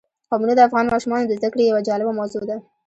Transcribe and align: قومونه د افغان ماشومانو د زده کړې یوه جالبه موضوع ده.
قومونه 0.29 0.53
د 0.55 0.61
افغان 0.67 0.85
ماشومانو 0.93 1.27
د 1.27 1.31
زده 1.39 1.49
کړې 1.53 1.63
یوه 1.69 1.81
جالبه 1.87 2.11
موضوع 2.19 2.43
ده. 2.49 2.57